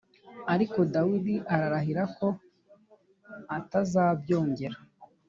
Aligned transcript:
ariko 0.53 0.79
Dawidi 0.93 1.35
ararahira 1.53 2.03
ko 2.17 2.27
ata 3.57 3.79
zabyongera 3.91 4.77